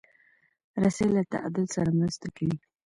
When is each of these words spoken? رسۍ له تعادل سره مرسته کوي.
رسۍ 0.83 1.07
له 1.15 1.21
تعادل 1.31 1.65
سره 1.75 1.89
مرسته 1.99 2.27
کوي. 2.37 2.57